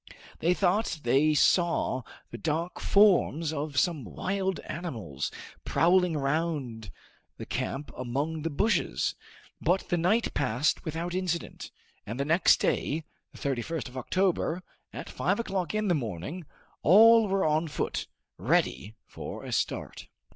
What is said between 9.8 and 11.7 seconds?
the night passed without incident,